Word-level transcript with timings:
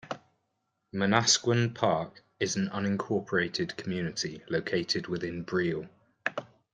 Manasquan 0.91 1.75
Park 1.75 2.23
is 2.39 2.55
an 2.55 2.69
unincorporated 2.69 3.77
community 3.77 4.41
located 4.49 5.05
within 5.05 5.45
Brielle. 5.45 5.89